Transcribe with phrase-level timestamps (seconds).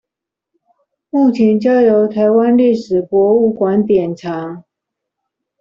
[1.11, 4.63] 目前交由臺灣歷史博物館典藏